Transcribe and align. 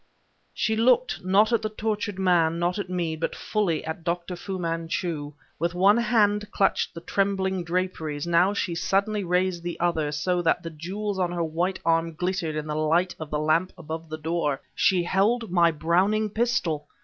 She 0.55 0.75
looked, 0.75 1.23
not 1.23 1.53
at 1.53 1.61
the 1.61 1.69
tortured 1.69 2.17
man, 2.17 2.57
not 2.57 2.79
at 2.79 2.89
me, 2.89 3.15
but 3.15 3.35
fully 3.35 3.85
at 3.85 4.03
Dr. 4.03 4.35
Fu 4.35 4.57
Manchu. 4.57 5.31
One 5.59 5.97
hand 5.97 6.49
clutched 6.49 6.95
the 6.95 7.01
trembling 7.01 7.63
draperies; 7.63 8.25
now 8.25 8.51
she 8.51 8.73
suddenly 8.73 9.23
raised 9.23 9.61
the 9.61 9.79
other, 9.79 10.11
so 10.11 10.41
that 10.41 10.63
the 10.63 10.71
jewels 10.71 11.19
on 11.19 11.31
her 11.31 11.43
white 11.43 11.79
arm 11.85 12.15
glittered 12.15 12.55
in 12.55 12.65
the 12.65 12.73
light 12.73 13.13
of 13.19 13.29
the 13.29 13.37
lamp 13.37 13.73
above 13.77 14.09
the 14.09 14.17
door. 14.17 14.59
She 14.73 15.03
held 15.03 15.51
my 15.51 15.69
Browning 15.69 16.31
pistol! 16.31 16.87